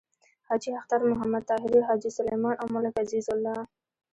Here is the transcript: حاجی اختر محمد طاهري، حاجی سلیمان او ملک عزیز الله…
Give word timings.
حاجی 0.47 0.71
اختر 0.79 0.99
محمد 1.11 1.43
طاهري، 1.49 1.79
حاجی 1.87 2.09
سلیمان 2.17 2.55
او 2.61 2.65
ملک 2.75 2.93
عزیز 3.03 3.25
الله… 3.33 3.59